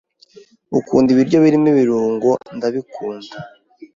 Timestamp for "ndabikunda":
2.55-3.35